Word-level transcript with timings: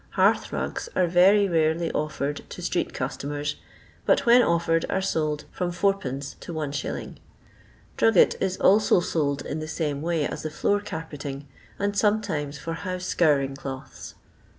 Hearth 0.15 0.51
rugs 0.51 0.89
are 0.95 1.05
very 1.05 1.47
rarely 1.47 1.91
offered 1.91 2.37
to 2.49 2.63
street 2.63 2.91
customers, 2.91 3.57
but 4.03 4.25
when 4.25 4.41
offered 4.41 4.83
are 4.89 4.99
sold 4.99 5.45
from 5.51 5.69
id. 5.69 6.21
to 6.39 6.59
Is. 6.61 7.07
Drugget 7.97 8.35
is 8.41 8.57
alco 8.57 9.03
sold 9.03 9.45
in 9.45 9.59
the 9.59 9.67
same 9.67 10.01
way 10.01 10.25
as 10.25 10.41
the 10.41 10.49
floor 10.49 10.79
carpeting, 10.81 11.47
and 11.77 11.95
sometimes 11.95 12.57
for 12.57 12.73
house 12.73 13.05
scouring 13.05 13.55
cloths. 13.55 14.15